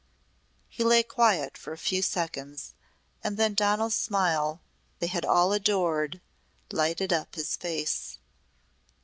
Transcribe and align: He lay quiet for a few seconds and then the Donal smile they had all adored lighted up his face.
He 0.67 0.83
lay 0.83 1.03
quiet 1.03 1.55
for 1.59 1.73
a 1.73 1.77
few 1.77 2.01
seconds 2.01 2.73
and 3.23 3.37
then 3.37 3.51
the 3.51 3.55
Donal 3.57 3.91
smile 3.91 4.59
they 4.97 5.05
had 5.05 5.23
all 5.25 5.53
adored 5.53 6.21
lighted 6.73 7.13
up 7.13 7.35
his 7.35 7.55
face. 7.55 8.17